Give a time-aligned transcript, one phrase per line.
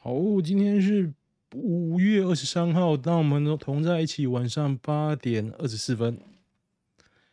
[0.00, 1.12] 好，今天是
[1.54, 6.20] 五月二十三号，当我们都同在一起，晚上八点二十四分。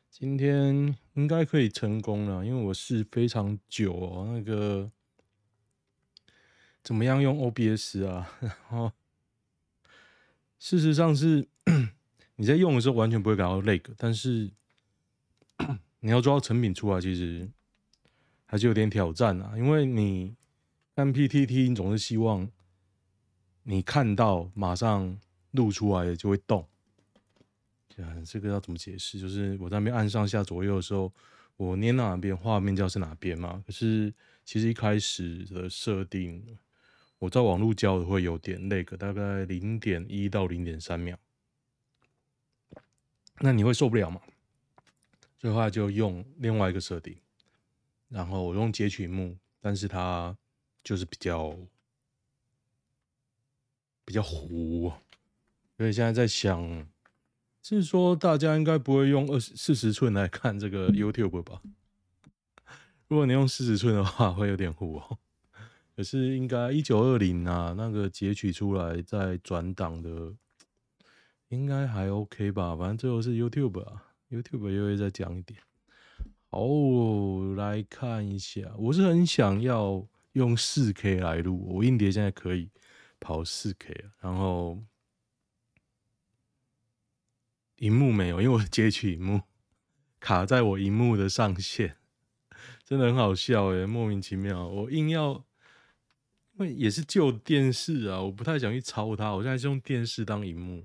[0.10, 4.34] 今天应该可以成功了，因为我试非常久哦。
[4.34, 4.90] 那个
[6.84, 8.32] 怎么样用 OBS 啊？
[8.42, 8.92] 然后
[10.58, 11.48] 事实上是
[12.38, 14.50] 你在用的时候完全不会感到累但是
[16.02, 17.48] 你要抓到成品出来，其实
[18.48, 19.54] 还是有点挑战啊。
[19.56, 20.36] 因为你
[20.96, 22.50] 看 PTT，你总是希望。
[23.68, 25.20] 你看到马上
[25.52, 26.68] 录出来的就会动，
[28.24, 29.20] 这个要怎么解释？
[29.20, 31.12] 就是我在那边按上下左右的时候，
[31.58, 33.64] 我捏到哪边，画面就要是哪边嘛。
[33.66, 34.14] 可是
[34.46, 36.58] 其实一开始的设定，
[37.18, 41.18] 我在网络教的会有点那个，大概零点一到零点三秒，
[43.40, 44.22] 那你会受不了嘛？
[45.40, 47.18] 所以后来就用另外一个设定，
[48.10, 50.38] 然后我用截取幕，但是它
[50.86, 51.58] 就是比较。
[54.08, 54.94] 比较糊，
[55.80, 56.88] 所以现在在想，
[57.64, 61.60] 是说大家应该不会用二十四十寸来看这个 YouTube 吧？
[63.10, 65.18] 如果你用四十寸的话，会有点糊哦。
[65.96, 70.36] 可是应该一九二零啊，那个截取出来再转档的，
[71.48, 72.76] 应该还 OK 吧？
[72.76, 75.60] 反正最后是 YouTube 啊，YouTube 又会再讲一点。
[76.52, 76.60] 好，
[77.56, 82.70] 来看一下，我是很想要用四 K 来录，我硬碟现在可以。
[83.18, 84.84] 跑四 K，然后
[87.78, 89.42] 荧幕没有，因为我截取荧幕
[90.20, 91.96] 卡在我荧幕的上限，
[92.84, 94.68] 真的很好笑诶，莫名其妙。
[94.68, 95.44] 我硬要，
[96.54, 99.32] 因为也是旧电视啊，我不太想去抄它。
[99.32, 100.84] 我现在是用电视当荧幕。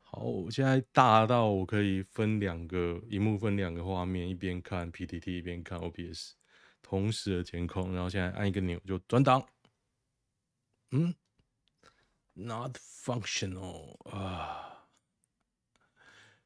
[0.00, 6.32] 好，我现在大到我可以分两个荧幕，分两个画面，一边看 PTT，一边看 OBS，
[6.88, 7.92] 同时的监控。
[7.92, 9.44] 然后现在按一个钮就转档。
[10.92, 11.12] 嗯
[12.34, 14.86] ，not functional 啊，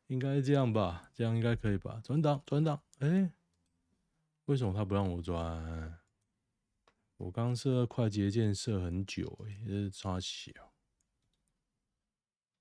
[0.07, 1.11] 应该这样吧？
[1.15, 2.01] 这样应该可以吧？
[2.03, 3.31] 转档，转档，哎，
[4.47, 5.99] 为什么他不让我转？
[7.19, 10.51] 我刚设快捷键设很久，哎，这是差小。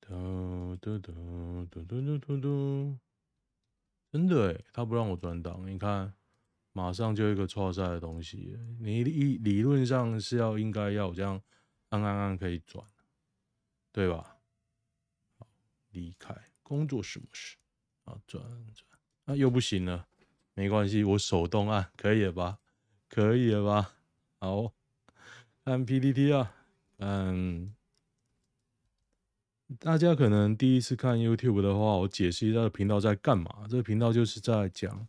[0.02, 2.98] 嘟嘟嘟嘟嘟嘟嘟嘟，
[4.12, 6.14] 真的哎，他不让我转档，你看，
[6.80, 8.58] 马上就一个错赛的东西。
[8.80, 11.42] 你理理论上是要应该要这样。
[11.90, 12.86] 按按按可以转，
[13.92, 14.38] 对吧？
[15.40, 15.48] 好，
[15.90, 17.58] 离开工作室模式，
[18.04, 18.44] 啊，转
[18.76, 18.86] 转，
[19.26, 20.08] 啊，又不行了，
[20.54, 22.60] 没关系，我手动按可以了吧？
[23.10, 23.96] 可以了吧？
[24.40, 24.72] 好，
[25.64, 26.54] 按 PPT 啊，
[27.00, 27.74] 嗯，
[29.80, 33.66] 大家可能第一次看 YouTube 的话，我解释一下这个频道在干嘛。
[33.68, 35.08] 这个频道就是在讲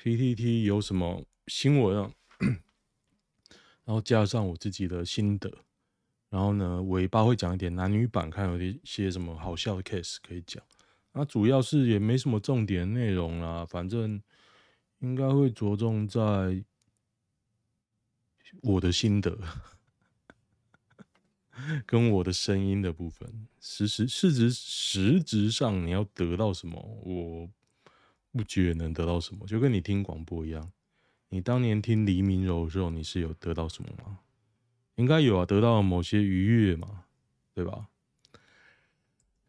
[0.00, 2.12] PTT 有什么新闻啊，
[3.84, 5.50] 然后加上我自己的心得。
[6.30, 10.60] 然后呢，尾巴会讲一点男女版，看有一些什么好笑的 case 可以讲。
[11.12, 14.20] 那主要是也没什么重点内容啦，反正
[14.98, 16.64] 应该会着重在
[18.62, 19.38] 我的心得
[21.86, 23.46] 跟我的声音的部分。
[23.60, 27.48] 实实实实质上你要得到什么，我
[28.36, 30.72] 不觉能得到什么，就跟你听广播一样。
[31.28, 34.18] 你当年听黎明柔的时候，你是有得到什么吗？
[34.96, 37.04] 应该有啊，得到某些愉悦嘛，
[37.54, 37.88] 对吧？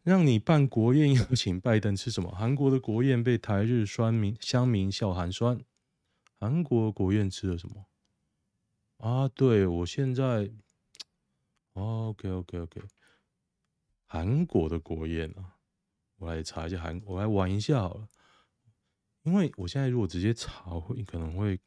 [0.02, 2.30] 让你办国宴邀请拜登吃什么？
[2.30, 5.60] 韩国的国宴被台日酸民乡民笑寒酸。
[6.38, 7.86] 韩国国宴吃了什么？
[8.98, 10.50] 啊，对，我现在
[11.74, 12.82] ，OK OK OK，
[14.06, 15.56] 韩国的国宴啊，
[16.18, 18.08] 我来查一下韩，我来玩一下好了。
[19.26, 21.60] 因为我现在如果直接查，会可能会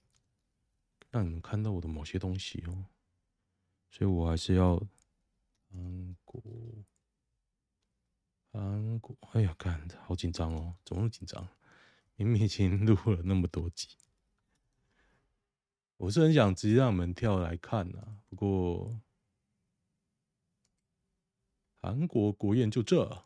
[1.10, 2.86] 让你们看到我的某些东西哦。
[3.90, 4.82] 所以我还是要
[5.70, 6.42] 韩国，
[8.54, 10.76] 韩国，哎呀，干好紧张哦！
[10.86, 11.50] 怎么那么紧张？
[12.16, 13.90] 明明已经录了那么多集，
[15.98, 18.20] 我是很想直接让你们跳来看呐。
[18.30, 19.02] 不过，
[21.82, 23.26] 韩国国宴就这：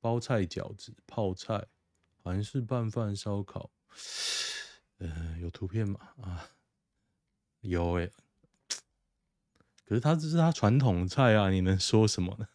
[0.00, 1.66] 包菜、饺子、泡菜、
[2.24, 3.70] 韩式拌饭、烧烤。
[4.98, 6.00] 呃，有图片吗？
[6.22, 6.48] 啊，
[7.60, 8.10] 有诶、
[9.84, 12.48] 可是它这是它传统菜啊，你能说什么呢？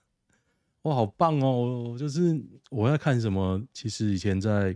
[0.82, 1.96] 哇，好棒哦！
[2.00, 4.76] 就是我在看什么，其实以前在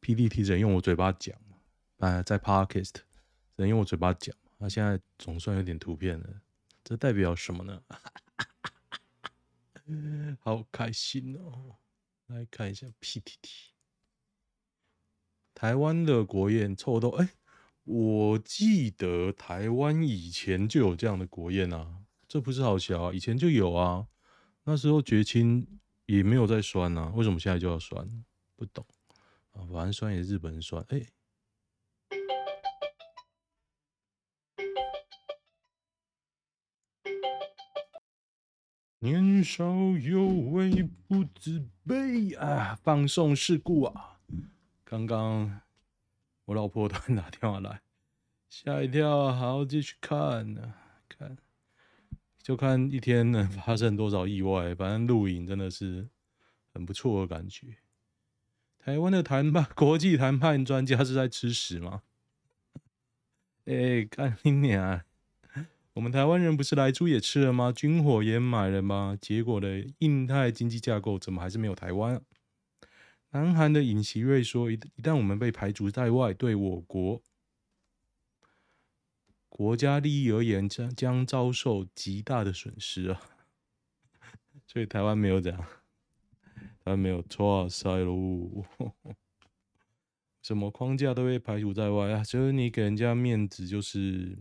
[0.00, 1.56] PTT 只能用我嘴巴讲嘛，
[1.98, 3.02] 啊，在 Podcast 只
[3.56, 6.40] 能用我嘴巴讲，那现在总算有点图片了，
[6.82, 7.80] 这代表什么呢？
[10.40, 11.76] 好开心哦！
[12.26, 13.70] 来看一下 PTT，
[15.58, 17.30] 台湾的国宴臭豆哎。
[17.82, 21.96] 我记得台湾以前就有这样的国宴啊，
[22.28, 24.06] 这不是好笑啊，以前就有啊。
[24.62, 25.66] 那时候绝清
[26.06, 28.06] 也没有在酸啊，为什么现在就要酸？
[28.54, 28.86] 不懂
[29.50, 30.84] 啊，反正酸也是日本人酸。
[30.90, 31.04] 哎、
[39.00, 44.17] 年少有为不自卑啊，放送事故啊！
[44.90, 45.60] 刚刚
[46.46, 47.82] 我老婆突然打电话来，
[48.48, 49.30] 吓一跳。
[49.30, 50.72] 好，继续看呢，
[51.06, 51.36] 看。
[52.42, 56.08] 就看一天能发生多少意外，反正录影真的是
[56.72, 57.76] 很不错的感觉。
[58.78, 62.00] 台湾的谈判国际谈判专家是在吃屎吗？
[63.66, 65.02] 哎、欸，干你娘！
[65.92, 67.70] 我们台湾人不是来猪也吃了吗？
[67.70, 69.18] 军火也买了吗？
[69.20, 72.18] 结果的印太经济架构怎么还是没有台湾、
[73.30, 77.22] 南韩的尹锡悦说，一一旦我们被排除在外，对我国。
[79.48, 83.20] 国家利益而言，将将遭受极大的损失啊！
[84.68, 85.60] 所以台湾没有这样，
[86.84, 88.64] 台湾没有错塞喽，
[90.40, 92.22] 什么框架都被排除在外啊！
[92.22, 94.38] 就是你给人家面子，就是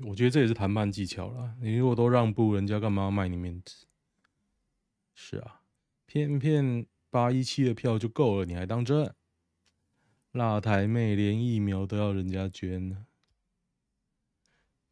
[0.00, 1.56] 我觉得这也是谈判技巧啦。
[1.60, 3.86] 你如果都让步，人家干嘛要卖你面子？
[5.14, 5.62] 是啊，
[6.14, 9.12] 偏偏八一七的票就够了，你还当真？
[10.30, 13.08] 辣台妹连疫苗都要人家捐呢，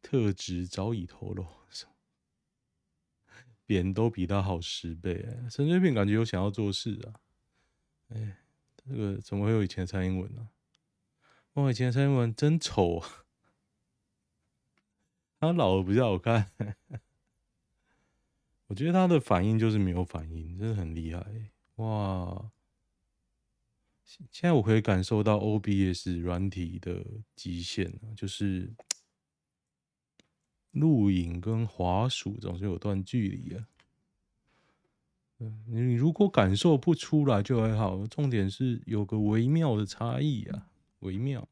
[0.01, 1.47] 特质早已透露，
[3.65, 5.25] 扁都比他好十倍。
[5.49, 7.15] 陈水扁感觉有想要做事啊，
[8.09, 8.39] 哎，
[8.75, 10.49] 这个怎么会有以前蔡英文呢？
[11.53, 13.23] 我以前蔡英文真丑啊，
[15.39, 16.51] 他老了比较好看。
[18.67, 21.25] 我觉得他的反应就是没有反应，真的很厉害
[21.75, 22.51] 哇。
[24.05, 27.03] 现在我可以感受到 OBS 软体的
[27.35, 28.73] 极限，就是
[30.71, 33.67] 录影跟滑鼠总是有段距离啊。
[35.65, 40.67] 你如果感受不出来就还好，重点是有个微妙的差异啊，
[40.99, 41.47] 微妙。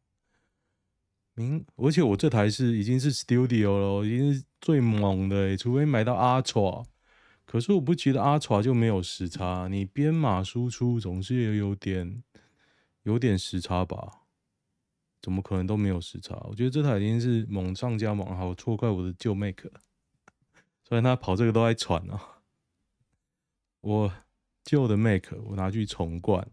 [1.33, 6.85] 明，而且我这台是已经是 Studio 了，已经是最猛的，除非买到 Ultra。
[7.51, 12.23] 可是我不觉得阿爪就没有时差，你编码输出总是也有点。
[13.03, 14.21] 有点时差吧？
[15.21, 16.39] 怎么可能都没有时差？
[16.47, 19.81] 我觉得这台已经是猛上加猛，好错怪我的旧 Mac 了。
[20.87, 22.43] 虽然他跑这个都在喘啊。
[23.81, 24.13] 我
[24.63, 26.47] 旧的 Mac 我拿去重灌。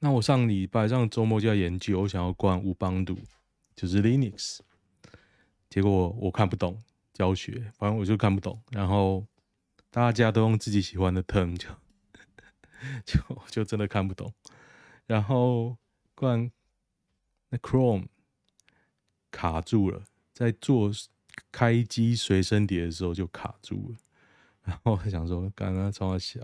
[0.00, 3.16] 那我上礼拜上周末就在研究，我想要灌乌邦杜，
[3.76, 4.58] 就是 Linux。
[5.70, 6.82] 结果我看不懂
[7.12, 8.62] 教学，反正我就看不懂。
[8.70, 9.26] 然后
[9.90, 11.68] 大家都用自己喜欢的 term，就
[13.04, 14.32] 就就真的看不懂。
[15.06, 15.76] 然后，
[16.14, 16.50] 关
[17.50, 18.06] 那 Chrome
[19.30, 20.90] 卡住了，在做
[21.50, 23.98] 开机随身碟的时候就卡住了。
[24.62, 26.40] 然后我想说，刚刚从他小，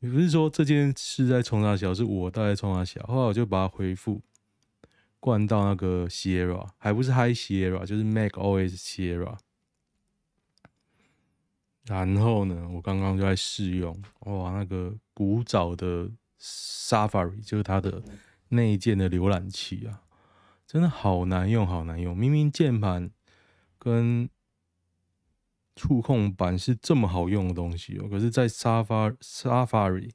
[0.00, 3.02] 也不是说这件事在冲他小，是我大概冲他小。
[3.06, 4.22] 后来我就把它恢复，
[5.18, 9.38] 灌到那个 Sierra，还不是 High Sierra，就是 Mac OS Sierra。
[11.86, 16.10] 然后呢，我刚刚就在试用，哇，那个古早的。
[16.46, 18.02] Safari 就是它的
[18.48, 20.02] 内建的浏览器啊，
[20.66, 22.14] 真的好难用，好难用。
[22.14, 23.10] 明明键盘
[23.78, 24.28] 跟
[25.74, 30.10] 触控板是这么好用的东西哦，可是，在 Safari Safari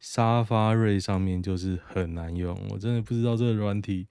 [0.00, 2.58] Safari 上面就是很难用。
[2.70, 4.08] 我真的不知道这个软体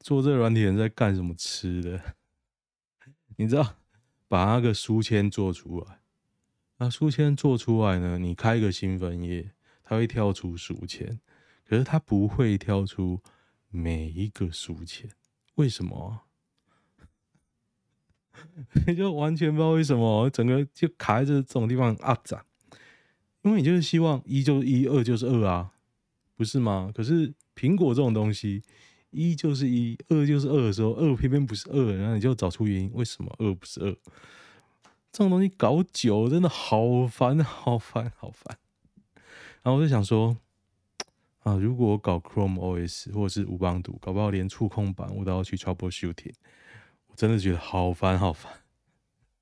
[0.00, 2.16] 做这个软体人在干什么吃的。
[3.36, 3.76] 你知道，
[4.26, 6.00] 把那个书签做出来，
[6.78, 9.52] 那书签做出来呢，你开一个新分页。
[9.90, 11.18] 它会跳出书签，
[11.66, 13.22] 可是它不会跳出
[13.70, 15.08] 每一个书签，
[15.54, 16.24] 为什么？
[18.86, 22.14] 你 就完全不知道为什么，整个就卡在这种地方啊！
[22.22, 22.44] 咋？
[23.40, 25.72] 因为你就是希望一就是一，二就是二啊，
[26.36, 26.92] 不是吗？
[26.94, 28.62] 可是苹果这种东西，
[29.08, 33.96] 一就是一，二就是二的时候，二偏偏不是二，然后你就找出原因，为什么二不是二？
[35.10, 38.58] 这种东西搞久真的好烦，好烦，好烦。
[39.62, 40.36] 然后我就想说，
[41.42, 46.34] 啊，如果我搞 Chrome OS 或者是无邦图，搞不好连触控板我都要去 troubleshooting，
[47.08, 48.52] 我真的觉得好烦好烦。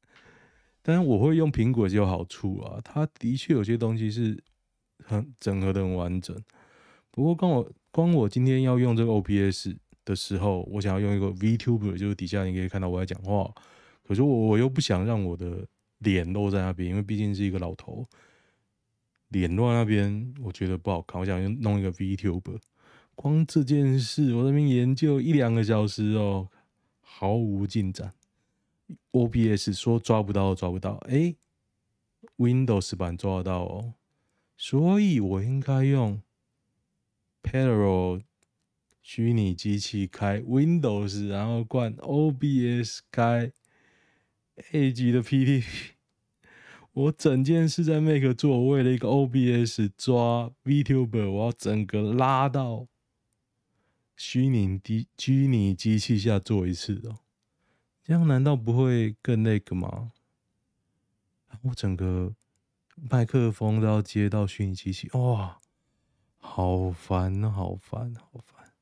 [0.83, 4.43] 但是我会用苹果就有好处啊，它的确有些东西是
[5.05, 6.41] 很整合的很完整。
[7.11, 13.53] 不过刚我光我今天要用这个 OBS 的时候，我想要用一个 VTuber，就是底下你可以看到我在讲话，
[14.07, 15.67] 可是我我又不想让我的
[15.99, 18.07] 脸露在那边，因为毕竟是一个老头。
[19.31, 21.21] 脸露在那边，我觉得不好看。
[21.21, 22.61] 我想弄一个 VTuber，
[23.17, 26.49] 光这件事我这边研究一两个小时哦，
[27.01, 28.13] 毫无进展。
[29.11, 31.35] OBS 说抓不到，抓不到，哎、
[32.37, 33.95] ，Windows 版抓得到哦，
[34.57, 36.23] 所以我应该用
[37.43, 38.23] Parallel
[39.03, 43.51] 虚拟机器开 Windows，然后灌 OBS 开
[44.73, 45.65] A 级的 PTT。
[46.93, 52.87] 我整件事在 Make 做，为了一个 OBS 抓 VTuber，我要整个拉到
[54.17, 57.19] 虚拟机虚拟机器下做一次哦。
[58.03, 60.13] 这样难道不会更那个吗？
[61.63, 62.35] 我整个
[62.95, 65.59] 麦克风都要接到虚拟机器，哇，
[66.39, 68.73] 好烦，好烦，好烦！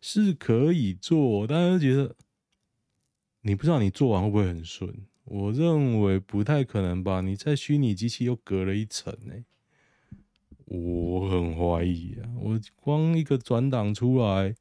[0.00, 2.16] 是可以做，但是觉得
[3.46, 5.06] 你不知道你做完会不会很顺。
[5.24, 7.20] 我认为不太可能吧？
[7.20, 9.34] 你在虚拟机器又隔了一层呢，
[10.64, 12.28] 我很怀疑啊！
[12.40, 14.54] 我光一个转档出来，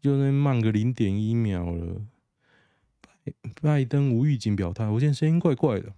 [0.00, 2.06] 就能慢个零点一秒了。
[3.60, 5.94] 拜登无预警表态，我现在声音怪怪的。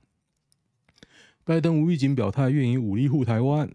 [1.44, 3.70] 拜登无预警表态，愿意武力护台湾。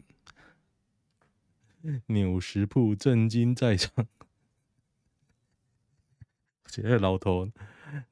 [2.08, 4.08] 纽时铺震惊在场，
[6.72, 7.50] 这老头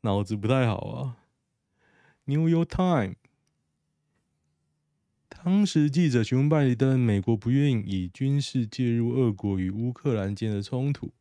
[0.02, 1.18] 脑子不太好啊。
[2.26, 3.16] New York Times，
[5.30, 11.12] 当时记者询问拜登，美国不愿意以军事介入俄国与乌克兰间的冲突。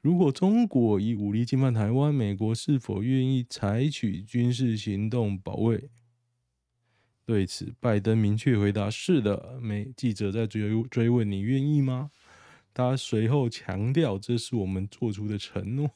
[0.00, 5.90] 如果中国以武力侵犯台湾，美国是否愿意采取军事行动保卫？
[7.26, 12.12] 对此，拜登明确回答：“是的。”美记者在追追问：“你愿意吗？”
[12.72, 15.90] 他随后强调：“这是我们做出的承诺。”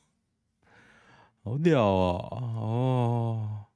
[1.42, 2.38] 好屌啊！
[2.56, 3.66] 哦。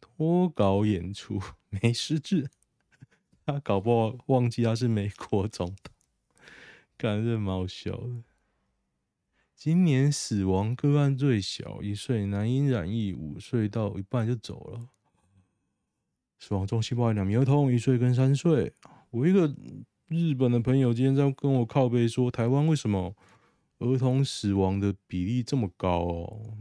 [0.00, 2.48] 脱稿演出没失智，
[3.44, 5.92] 他搞不好忘记他是美国总统，
[6.96, 8.22] 感觉蛮好笑的。
[9.56, 14.88] 今年死亡个案最小，一岁男婴染疫，五岁到一半就走了。
[16.38, 18.74] 死亡中心包含两名儿童，一岁跟三岁。
[19.10, 19.52] 我一个
[20.08, 23.16] 日本的朋友今天在跟我靠背说，台湾为什么
[23.84, 26.56] 儿童死亡的比例这么高哦？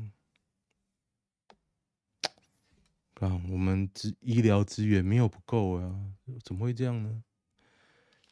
[3.20, 5.96] 啊，我们资医疗资源没有不够啊，
[6.44, 7.24] 怎么会这样呢？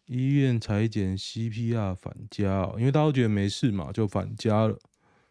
[0.06, 4.78] 医院裁减 CPR 返家，因为大家都觉得没事嘛，就返家了。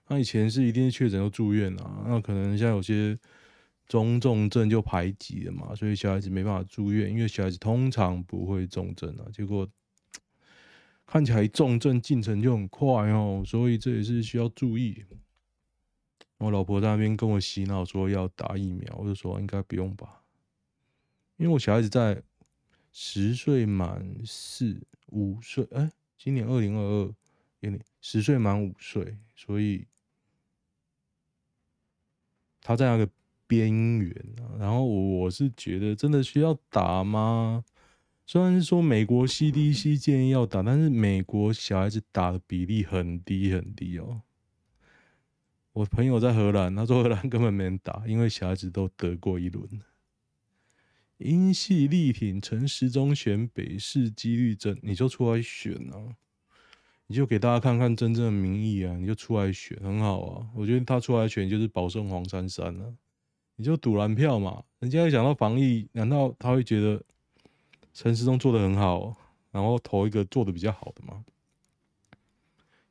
[0.08, 3.18] 那以前是一定确诊就住院啊，那可能现在有些
[3.86, 9.26] 中重症就排挤了嘛，所以小孩子没办法住院，因为小孩子通常不会重症啊。
[9.34, 9.68] 结果
[11.10, 15.04] 看起来重症进程就很快哦，所以这也是需要注意。
[16.38, 20.22] 我老婆在那边跟我洗脑说要打疫苗，我就说应该不用吧，
[21.36, 22.22] 因为我小孩子在
[22.92, 27.14] 十岁满四五岁，哎，今年二零二二
[27.58, 29.84] 年十岁满五岁，所以
[32.62, 33.10] 他在那个
[33.48, 34.14] 边缘。
[34.60, 37.64] 然后我是觉得真的需要打吗？
[38.30, 44.22] 虽然是说美国 CDC 建议要打，但是美国小孩子打的比例很低很低哦。
[45.72, 49.68] 我朋友在荷兰，他说荷兰根本没人打，因为小孩子都得过一轮。
[51.18, 56.14] 英系力挺陈时中选北市几率真，你就出来选啊！
[57.08, 58.96] 你就给大家看看真正的民意啊！
[58.96, 60.46] 你就出来选，很好啊！
[60.54, 62.94] 我觉得他出来选就是保胜黄珊珊啊！
[63.56, 64.62] 你就赌蓝票嘛！
[64.78, 67.02] 人家一讲到防疫，难道他会觉得
[67.92, 69.16] 陈时中做的很好，
[69.50, 71.24] 然后投一个做的比较好的嘛？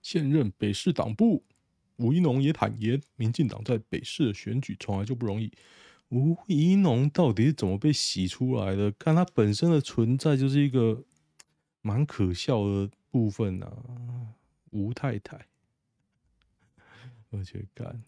[0.01, 1.43] 现任北市党部。
[1.97, 5.51] 吴怡农也坦言，民进党在北市的选举从来就不容易。
[6.07, 8.89] 吴怡农到底是怎么被洗出来的？
[8.93, 11.03] 看他本身的存在就是一个
[11.81, 14.33] 蛮可笑的部分啊。
[14.69, 15.45] 吴太太，
[17.31, 18.01] 我觉得干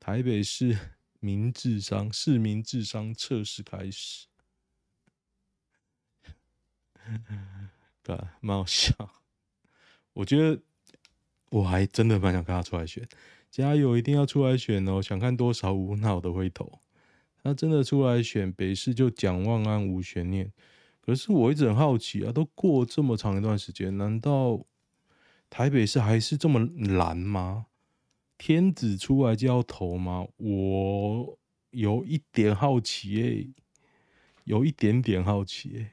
[0.00, 0.76] 台北市
[1.20, 4.26] 民智商市民智商测试开始，
[8.02, 8.92] 干蛮好笑。
[10.12, 10.60] 我觉得。
[11.52, 13.06] 我还真的蛮想看他出来选，
[13.50, 15.02] 加油，一定要出来选哦！
[15.02, 16.80] 想看多少无脑的回头，
[17.42, 20.50] 他真的出来选北市就蒋万安无悬念。
[21.02, 24.64] 可是我一直很好奇啊，都过这么长一段时间，难道
[25.50, 26.58] 台北市还是这么
[26.96, 27.66] 蓝吗？
[28.38, 30.26] 天子出来就要投吗？
[30.38, 31.38] 我
[31.72, 33.50] 有一点好奇诶、欸，
[34.44, 35.90] 有一点点好奇诶、欸。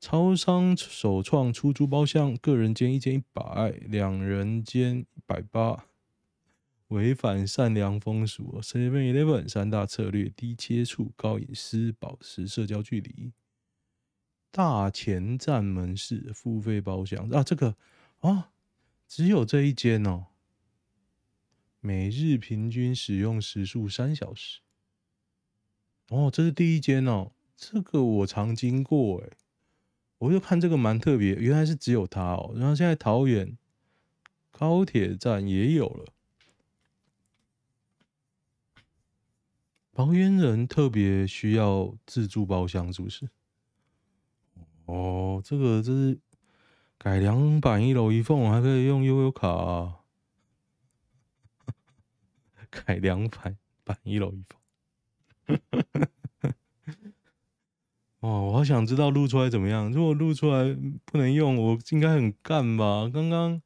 [0.00, 5.86] 超商首创出租包厢，个人间一间一百，两人间一百八，
[6.88, 8.60] 违反善良风俗。
[8.62, 13.32] Seven Eleven 三大策略：低接触、高隐私、保持社交距离。
[14.52, 17.76] 大前站门市付费包厢啊，这个
[18.20, 18.52] 啊，
[19.08, 20.26] 只有这一间哦。
[21.80, 24.60] 每日平均使用时数三小时。
[26.10, 29.30] 哦，这是第一间哦，这个我常经过哎，
[30.18, 32.52] 我就看这个蛮特别，原来是只有它哦。
[32.56, 33.56] 然后现在桃园
[34.50, 36.12] 高铁站也有了。
[39.92, 43.28] 桃园人特别需要自助包厢，是不是？
[44.86, 46.18] 哦，这个这是
[46.96, 50.00] 改良版一楼一凤，还可以用悠游卡啊。
[52.70, 55.58] 改良版版一楼一凤。
[58.20, 59.92] 哦，我好想知道录出来怎么样。
[59.92, 63.08] 如果录出来不能用，我应该很干吧？
[63.12, 63.62] 刚刚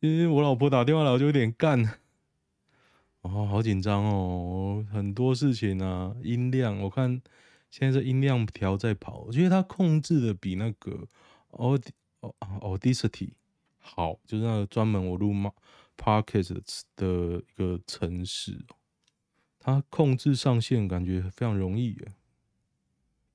[0.00, 1.98] 其实我老婆打电话来，我就有点干。
[3.22, 7.20] 哦，好紧张哦，很多事情啊，音量，我看
[7.70, 11.06] 现在这音量条在跑，我觉得它控制的比那个
[11.50, 11.82] Aud
[12.60, 13.30] Audacity
[13.80, 15.32] 好，就是那个专门我录
[15.96, 18.64] Podcast 的一个程式。
[19.58, 21.96] 它控制上限感觉非常容易，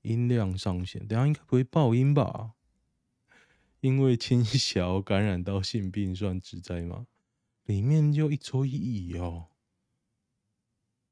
[0.08, 2.54] 音量上限，等下应该不会爆音吧？
[3.80, 7.06] 因为轻小感染到性病算职灾吗？
[7.64, 9.48] 里面就一桌一椅哦，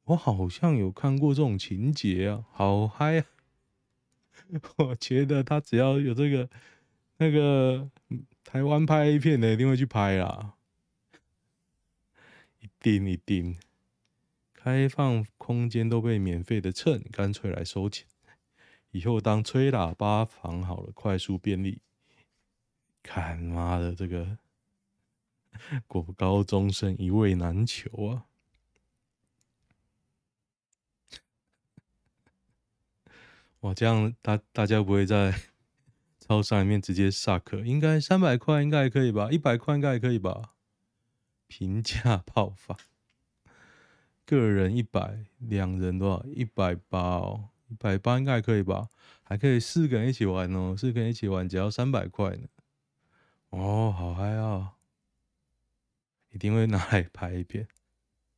[0.05, 3.27] 我好像有看过这种情节啊，好嗨啊！
[4.79, 6.49] 我觉得他只要有这个
[7.19, 7.91] 那个
[8.43, 10.55] 台湾拍 A 片的一定会去拍啦，
[12.61, 13.59] 一定一定。
[14.55, 18.07] 开放空间都被免费的蹭，干脆来收钱。
[18.97, 21.83] 以后当吹喇叭房好了，快速便利。
[23.03, 24.39] 看妈的，这个
[25.87, 28.25] 国高中生一位难求啊！
[33.61, 35.35] 哇，这样大大家不会在
[36.19, 37.59] 超市里面直接撒客？
[37.59, 39.31] 应该三百块应该还可以吧？
[39.31, 40.55] 一百块应该还可以吧？
[41.47, 42.77] 平价泡饭。
[44.25, 46.25] 个人一百，两人多少？
[46.25, 48.89] 一百八哦，一百八应该可以吧？
[49.23, 52.47] 还可以四个人一起玩哦，四个人一起玩只要三百块呢。
[53.51, 54.75] 哦，好嗨啊！
[56.31, 57.67] 一定会拿来拍一片。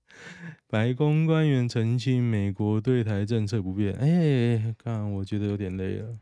[0.66, 3.92] 白宫官员澄清，美国对台政策不变。
[3.94, 6.18] 哎，看，我觉得有点累了。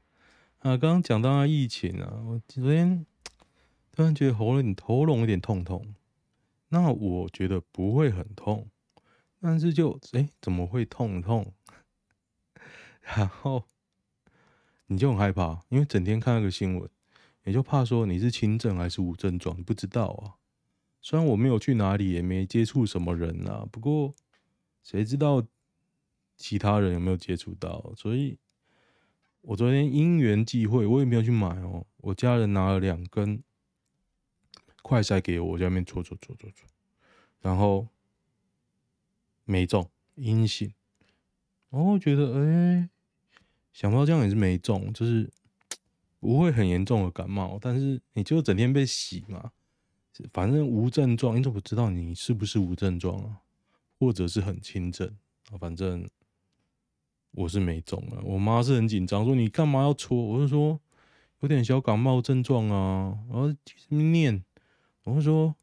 [0.58, 3.06] 啊，刚刚讲到疫情啊，我昨天
[3.92, 5.94] 突然觉得喉咙喉咙有点痛痛。
[6.68, 8.68] 那我觉得不会很痛。
[9.40, 11.52] 但是就哎、怎么会痛痛？
[13.14, 13.64] 然后
[14.86, 16.90] 你就很害怕，因为整天看那个新闻，
[17.44, 20.34] 你就怕说你是轻症还是无症状，你不知道啊。
[21.00, 24.14] 虽然我没有去哪里，也没接触什么人啊，不过
[24.82, 25.46] 谁知道
[26.36, 27.92] 其他人有没有接触到？
[27.96, 28.38] 所以，
[29.42, 31.86] 我昨天因缘际会，我也没有去买哦。
[31.98, 33.42] 我家人拿了两根
[34.82, 36.68] 快筛给我，我在那边搓搓搓搓搓，
[37.40, 37.88] 然后。
[39.48, 40.74] 没中，阴性，
[41.70, 42.90] 然后觉得，哎、
[43.76, 45.30] 想不到这样也是没中，就是
[46.18, 49.50] 不会很严重的感冒，但是你就整天被洗嘛，
[50.32, 53.42] 反正无症状，你怎么知道你是不是无症状啊？
[53.98, 55.14] 或者是很轻症？
[55.60, 56.08] 反正
[57.32, 58.22] 我是没中了。
[58.24, 60.16] 我妈是很紧张，说你干嘛要搓？
[60.16, 60.80] 我就说
[61.40, 63.54] 有点小感冒症状啊，然后
[63.90, 64.42] 念，
[65.04, 65.54] 我就说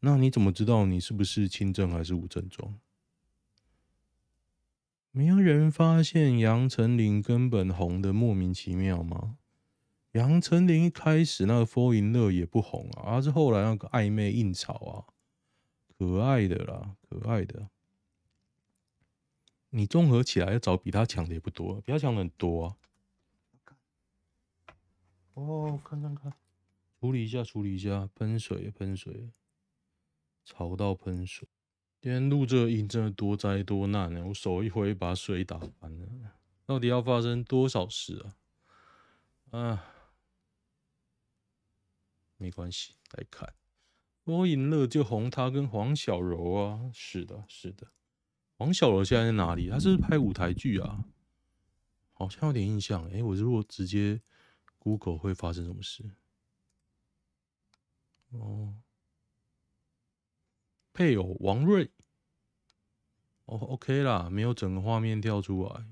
[0.00, 2.78] 那你怎么知道你是不是轻症还是无症状？
[5.16, 9.38] 没有人发现杨丞琳根本红的莫名其妙吗？
[10.12, 15.08] 杨丞琳一开始那个 Fall in Love 也不红啊，而是后来那个暧昧硬炒啊，
[15.96, 17.70] 可爱的啦，可爱的。
[19.70, 22.76] 你综合起来要找比他强的也不多，比他强的很多啊。
[25.32, 26.30] 哦，看看看，
[27.00, 29.30] 处理一下，处理一下，喷水，喷水，
[30.44, 31.48] 吵到喷水。
[32.00, 34.24] 今天录这音真的多灾多难呢！
[34.26, 36.06] 我手一挥把水打翻了，
[36.64, 38.24] 到底要发生多少事
[39.50, 39.58] 啊？
[39.58, 39.84] 啊，
[42.36, 43.54] 没关系，来看，
[44.22, 47.88] 我赢了就红他跟黄小柔啊，是的，是的，
[48.56, 49.68] 黄小柔现在在哪里？
[49.68, 51.06] 他是不是拍舞台剧啊？
[52.12, 53.10] 好像有点印象。
[53.10, 54.20] 哎，我如果直接
[54.78, 56.04] Google 会发生什么事？
[58.30, 58.76] 哦。
[60.96, 61.90] 配偶王瑞，
[63.44, 65.84] 哦，OK 啦，没有整个画面跳出来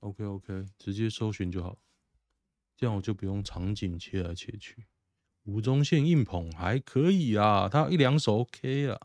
[0.00, 1.76] ，OK OK，直接搜寻就好，
[2.74, 4.86] 这样我就不用场景切来切去。
[5.42, 8.98] 吴宗宪硬捧还可以啊，他一两首 OK 啦。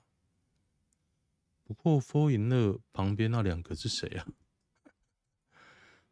[1.66, 4.26] 不过 Fall in Love 旁边那两个是谁啊？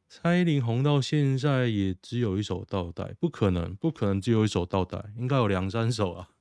[0.09, 6.31] 蔡依林红到现在也只有一首倒带，不可能，不可能只有一首倒带，应该有两三首啊。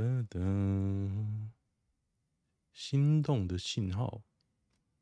[0.00, 0.40] 哒哒
[2.72, 4.22] 心动的信号，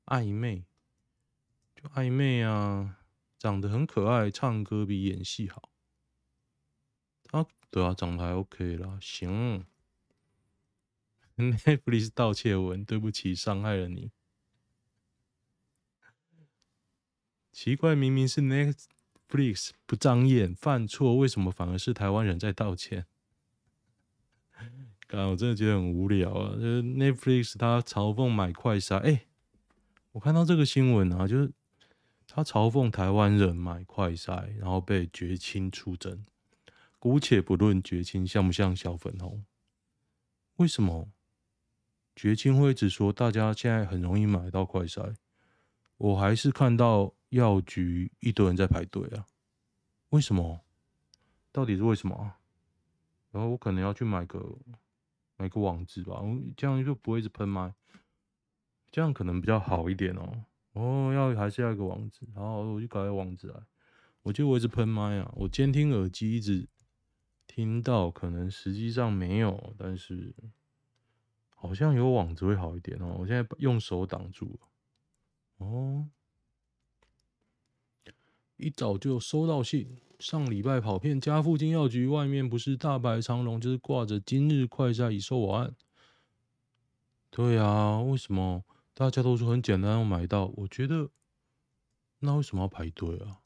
[0.06, 0.64] 暧昧，
[1.76, 2.98] 就暧昧啊！
[3.38, 5.70] 长得很可爱，唱歌比演戏好。
[7.30, 9.64] 啊，对啊，长得还 OK 啦，行。
[11.36, 14.10] Netflix 盗窃文，对不起，伤害了你。
[17.52, 23.06] 奇怪，明明是 Netflix 不长眼犯错，为什么反而是台湾人在道歉？
[25.08, 26.52] 刚我真的觉得很无聊啊！
[26.54, 29.24] 就是 Netflix 他嘲讽买快筛，哎、
[30.12, 31.50] 我看到这个新闻啊，就是
[32.26, 36.26] 他嘲讽台湾人买快筛，然后被绝亲出征。
[36.98, 39.42] 姑且不论绝亲像不像小粉红，
[40.56, 41.08] 为什么？
[42.14, 45.14] 绝亲会一直说大家现在很容易买到快筛，
[45.96, 49.24] 我还是看到药局一堆人在排队啊。
[50.10, 50.60] 为什么？
[51.50, 52.34] 到底是为什么？
[53.30, 54.58] 然后我可能要去买个
[55.38, 56.20] 买个网址吧，
[56.54, 57.72] 这样就不会一直喷麦，
[58.90, 60.44] 这样可能比较好一点哦。
[60.72, 63.54] 哦，要还是要一个网址，然后我就搞一个网址来。
[64.22, 66.68] 我觉得我一直喷麦啊，我监听耳机一直
[67.46, 70.34] 听到，可能实际上没有，但是。
[71.60, 74.60] 好像有网子会好一点哦，我现在用手挡住。
[75.56, 76.08] 哦，
[78.56, 85.76] 一早就收到信，上礼拜跑遍家附近药局，外面不是大排长龙，就是挂着“今日快筛已售完”。
[87.30, 90.46] 对啊，为什么大家都说很简单要买到？
[90.56, 91.10] 我觉得
[92.18, 93.42] 那为什么要排队啊？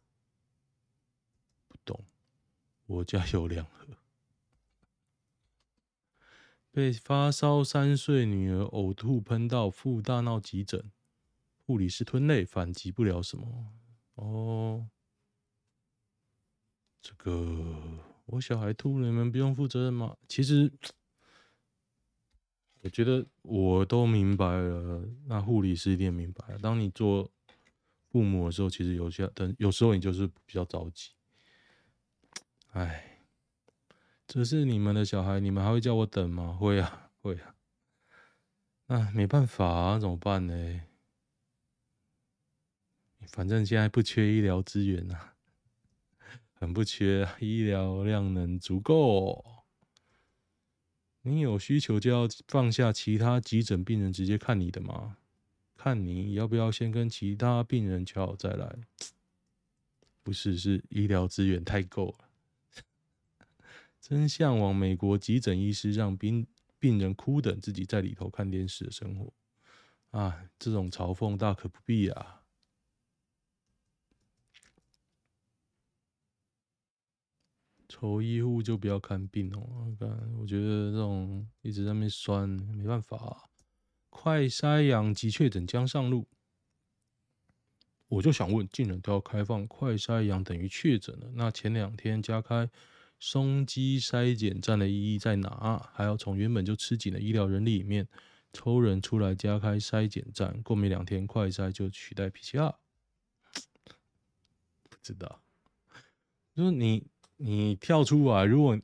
[1.68, 2.06] 不懂，
[2.86, 3.98] 我家有两盒。
[6.72, 10.90] 被发烧三岁女儿呕吐喷到，父大闹急诊，
[11.58, 13.74] 护理师吞泪反击不了什么。
[14.14, 14.88] 哦，
[17.02, 20.16] 这个我小孩吐了，你们不用负责任吗？
[20.26, 20.72] 其实
[22.80, 26.58] 我觉得我都明白了，那护理师一定明白。
[26.58, 27.30] 当你做
[28.10, 31.10] 父母的时候，其实有些等有时候你就是比较着急。
[32.72, 33.08] 哎。
[34.24, 36.56] 这是你们的小孩，你们还会叫我等吗？
[36.58, 37.54] 会啊，会啊。
[38.86, 40.80] 那没办法啊，怎么办呢？
[43.26, 45.31] 反正现在不缺医疗资源呐，
[46.62, 49.44] 很不缺，医疗量能足够。
[51.22, 55.16] 你有需求就要放下其他急诊病人，直接看你的吗？
[55.74, 58.78] 看你要不要先跟其他病人瞧好再来。
[60.22, 62.28] 不是，是医疗资源太够了。
[64.00, 66.46] 真向往美国急诊医师让病
[66.78, 69.32] 病人哭等，自己在里头看电视的生活
[70.12, 70.44] 啊！
[70.60, 72.41] 这种嘲讽大可不必啊！
[78.02, 79.96] 丑医护就不要看病哦！
[80.36, 83.48] 我觉得这种一直在那边酸，没办法。
[84.10, 86.26] 快筛阳及确诊将上路，
[88.08, 92.68] 我就想问：既然都要开放快筛阳等于确诊了，那前两天加开。
[93.20, 95.88] 松基筛检站的意义在哪？
[95.94, 98.08] 还要从原本就吃紧的医疗人力里面
[98.52, 102.74] 抽人出来加开筛检站，过没两天快筛就取代 PCR？
[104.88, 105.40] 不知道。
[106.56, 108.78] 就是你你跳出来，如果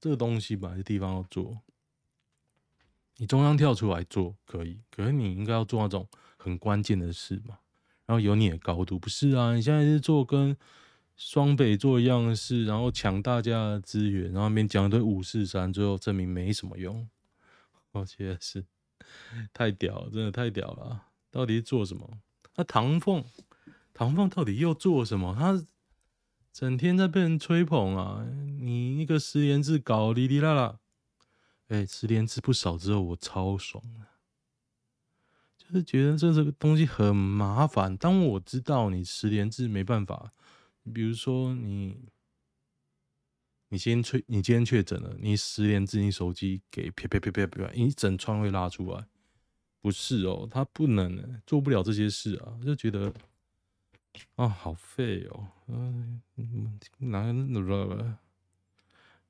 [0.00, 1.58] 这个东西本来是地方要做，
[3.16, 7.58] 你中央跳出来做可以，可是你应该要做那种很关键的事嘛，
[8.06, 9.54] 然后有你的高度，不是啊？
[9.54, 10.56] 你现在是做跟。
[11.20, 17.08] 双北做一样的事，然后抢大家的资源，然后那边讲一堆五四三，最后证明没什么用。
[17.90, 18.64] 我觉得是
[19.52, 21.06] 太屌，真的太屌了！
[21.28, 22.08] 到底是做什么？
[22.54, 23.24] 那唐凤，
[23.92, 25.34] 唐凤到底又做什么？
[25.36, 25.60] 他
[26.52, 28.26] 整天在被人吹捧啊！
[28.60, 30.78] 你一个十连制搞哩哩啦啦，
[31.68, 34.06] 哎、欸，实联制不少之后，我超爽的，
[35.56, 37.96] 就是觉得这这个东西很麻烦。
[37.96, 40.32] 当我知道你十连制没办法。
[40.90, 41.94] 比如说你，
[43.68, 49.06] 你先确，你今天确诊了，你十连制你手机给啪啪啪啪啪，一整串会拉出来，
[49.82, 53.12] 不是哦，他不能做不了这些事啊，就觉得
[54.36, 56.22] 啊，好废哦，嗯，
[56.98, 58.18] 哪那了？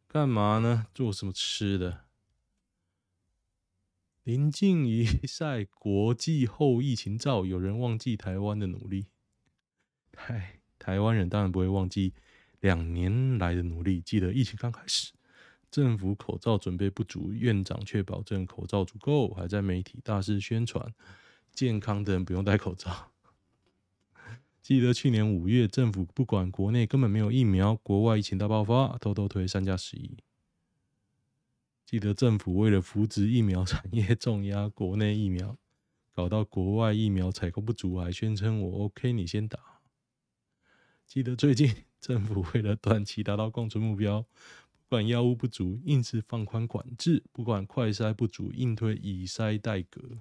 [0.07, 0.87] 干嘛呢？
[0.95, 2.05] 做什么吃的？
[4.25, 9.07] 临近一晒国际后疫情照，有人忘记台湾的努力，
[10.17, 10.55] 嗨。
[10.79, 12.15] 台湾人当然不会忘记
[12.61, 14.01] 两年来的努力。
[14.01, 15.13] 记得疫情刚开始，
[15.71, 20.95] 政府口罩准备不足，院长却保证口罩足够，还在媒体大肆宣传
[21.53, 23.11] 健康的人不用戴口罩。
[24.69, 30.19] 记得去年五月，政府不管国内根本没有疫苗，国外疫情大爆发，偷偷推三加十一。
[31.87, 35.57] 记得政府为了扶植疫苗产业，重压国内疫苗，
[36.13, 39.59] 搞到国外疫苗采购不足，还宣称我 OK，你先打。
[41.07, 50.19] 记得最近政府为了短期达到共存目标，不管药物不足，硬是放宽管制；不管快筛不足，硬推以筛代隔。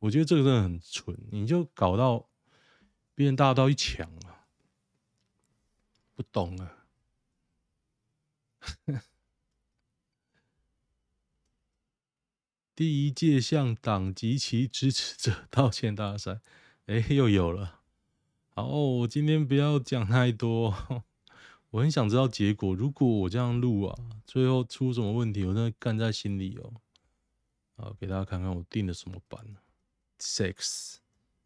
[0.00, 2.28] 我觉得这个真的很蠢，你就搞到
[3.18, 4.46] 别人大刀一抢啊！
[6.14, 6.86] 不懂啊。
[12.76, 16.40] 第一届向党及其支持者道歉大赛，
[16.86, 17.80] 哎，又有了。
[18.50, 21.02] 好，我今天不要讲太多，
[21.70, 22.72] 我很想知道结果。
[22.72, 26.80] 如果我这样录啊，最后出什么问题，我真的干在心里哦。
[27.74, 29.56] 好，给大家看看我定的什么版。
[30.20, 30.98] Six，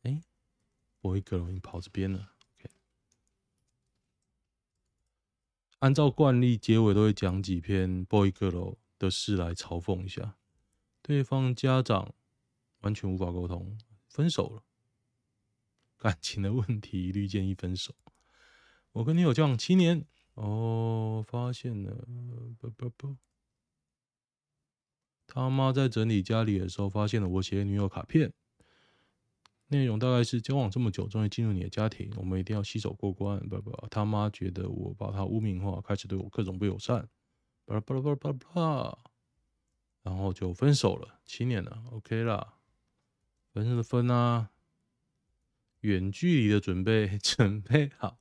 [0.03, 0.23] 哎，
[1.03, 2.33] 我一个人已经跑这边了。
[2.57, 2.71] OK，
[5.81, 10.37] 按照惯例，结尾都会讲几篇 Boy Girl 的事来嘲讽一下。
[11.03, 12.15] 对方家长
[12.81, 13.77] 完全无法沟通，
[14.09, 14.65] 分手了。
[15.99, 17.95] 感情的问题，一律建议分手。
[18.93, 22.07] 我跟女友交往七年，哦，发现了，
[22.59, 23.17] 不不不，
[25.27, 28.33] 他妈在整理家里的时候，发现了我写的女友卡片，
[29.73, 33.41] 内容大概是交往这么久，终于进入你的家庭，我们一定要携手过关。
[33.49, 37.09] 不不，他妈觉得我把他污名化，开始对我各种不友善。
[37.65, 38.99] 巴拉巴拉巴拉巴拉。
[40.03, 42.55] 然后就分手了，七年了，OK 啦，
[43.53, 44.51] 分就分啊。
[45.83, 48.19] 远距离的准备， 准备好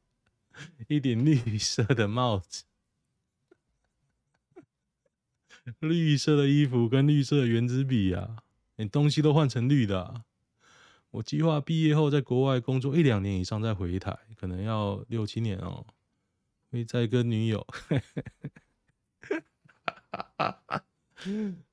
[0.88, 2.66] 一顶绿色的帽子，
[5.80, 8.44] 绿色的衣服跟绿色的原子笔啊，
[8.76, 10.24] 你东西都换成绿的。
[11.12, 15.86] 我计划毕业后在国外工作一两年以上再回台，可能要六七年哦，
[16.72, 17.66] 会再跟女友。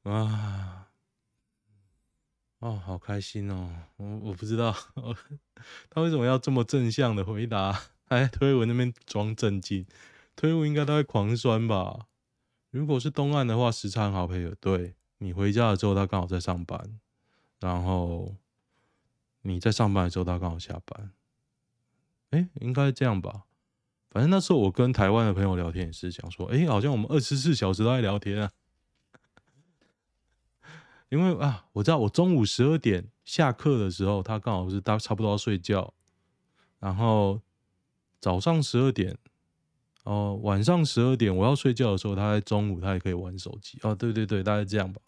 [0.02, 0.88] 啊，
[2.58, 3.70] 哦，好开心哦！
[3.96, 4.76] 我我不知道
[5.88, 7.80] 他为什么要这么正向的回答。
[8.08, 9.86] 哎，推文那边装正经，
[10.34, 12.08] 推文应该都会狂酸吧？
[12.70, 14.54] 如果是东岸的话，时差很好配合。
[14.60, 16.98] 对，你回家了之后，他刚好在上班，
[17.60, 18.34] 然后
[19.48, 21.10] 你在上班的时候，他刚好下班。
[22.30, 23.44] 哎，应该这样吧？
[24.10, 28.50] 反正那时候我跟台湾的朋友聊天也是讲说，哎，好像我们二十四小时都在聊天啊。
[31.10, 35.94] 因为啊，我知道我中午十二点下课的时候，他刚好是他差不多要睡觉，
[36.78, 37.40] 然后
[38.20, 39.16] 早上十二点，
[40.04, 45.00] 哦，晚上十二点我要睡觉的时候，他在中午他也可以玩手机哦，对对对，大概这样吧，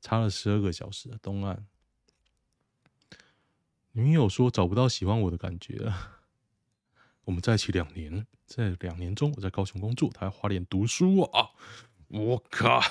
[0.00, 1.08] 差了十二个小时。
[1.22, 1.64] 东岸
[3.96, 5.92] 女友说找不到喜欢我的感觉，
[7.22, 11.50] 我们在一起两年，在两年中我在高雄工作，她在花莲读书啊，
[12.08, 12.82] 我靠！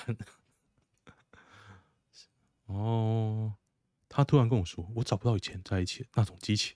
[2.67, 3.55] 哦，
[4.07, 6.75] 他突然跟我说：“我找不到以前在一起的那种激情。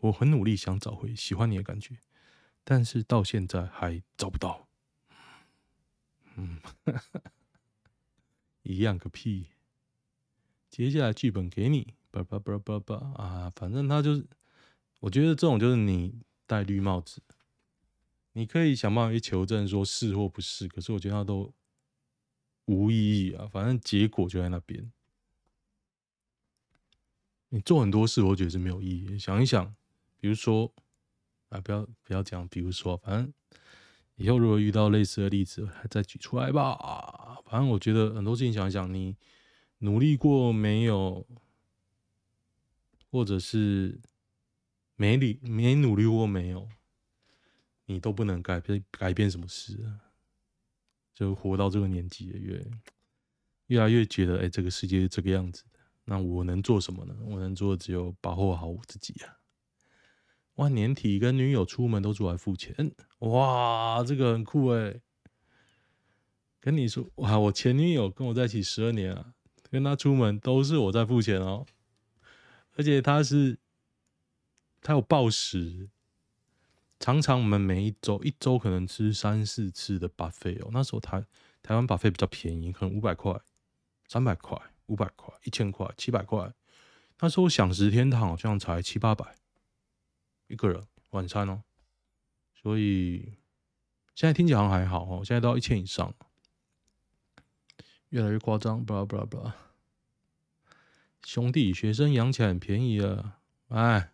[0.00, 1.98] 我很努力想找回喜欢你的感觉，
[2.64, 4.68] 但是到现在还找不到。”
[6.36, 6.60] 嗯，
[8.62, 9.50] 一样个屁！
[10.70, 13.52] 接下来剧本给你，叭叭叭叭叭啊！
[13.56, 14.26] 反正他就是，
[15.00, 16.14] 我觉得这种就是你
[16.46, 17.20] 戴绿帽子，
[18.32, 21.52] 你可以想办法去求证说是或不是，可是我觉得他都。
[22.70, 24.92] 无意义啊，反正结果就在那边。
[27.48, 29.18] 你做很多事，我觉得是没有意义。
[29.18, 29.74] 想一想，
[30.18, 30.70] 比如说，
[31.48, 33.32] 啊，不要不要讲，比如说，反正
[34.16, 37.40] 以后如果遇到类似的例子，还再举出来吧。
[37.46, 39.16] 反正我觉得很多事情，想一想，你
[39.78, 41.26] 努力过没有，
[43.10, 44.00] 或者是
[44.96, 46.68] 没理没努力过没有，
[47.86, 50.12] 你都不能改变改变什么事啊。
[51.14, 52.64] 就活到这个年纪，越
[53.66, 55.80] 越来越觉得，哎、欸，这个世界是这个样子的。
[56.04, 57.16] 那我能做什么呢？
[57.24, 59.36] 我能做的只有保护好我自己啊！
[60.54, 65.00] 万，年体跟女友出门都是我来付钱，哇，这个很酷哎、
[66.60, 69.34] 跟你说，哇，我前女友跟我在一起十二年啊，
[69.70, 71.66] 跟她出门都是我在付钱哦，
[72.78, 73.58] 而且她是，
[74.80, 75.90] 她有报时。
[77.00, 81.24] 常常我们每一周一周可能吃三四次的 buffet 哦，那时候台
[81.62, 83.40] 台湾 buffet 比较便宜，可能五百块、
[84.08, 86.52] 三百块、五百块、一千块、七百块。
[87.20, 89.36] 那时候享食天堂好像才七八百
[90.48, 91.62] 一个人晚餐哦，
[92.52, 93.34] 所以
[94.16, 96.12] 现在听起来好像还好哦，现在都要一千以上，
[98.08, 99.54] 越来越夸张，巴拉巴拉巴拉。
[101.24, 104.12] 兄弟，学生养起来很便宜啊，哎，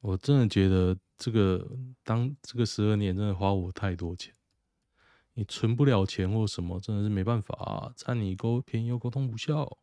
[0.00, 0.96] 我真的觉得。
[1.22, 4.32] 这个当这个十二年真的花我太多钱，
[5.34, 7.92] 你存不了钱或什么，真的是没办法啊。
[7.94, 9.76] 占你沟便宜又沟通无效，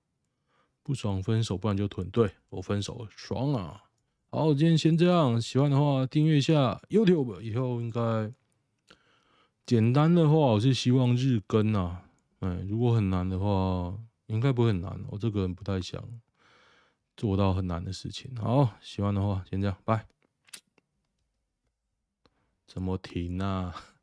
[0.82, 2.10] 不爽分手，不然就囤。
[2.10, 3.84] 对，我分手，爽啊！
[4.32, 5.40] 好，今天先这样。
[5.40, 8.34] 喜欢的话订阅一下 YouTube，以后应该
[9.64, 12.10] 简单的话，我是希望日更啊。
[12.40, 13.96] 哎，如果很难的话，
[14.28, 15.04] 应该不会很难。
[15.10, 16.02] 我这个人不太想
[17.18, 18.34] 做到很难的事情。
[18.38, 20.06] 好，喜欢的话先这样，拜。
[22.66, 23.97] 怎么停啊？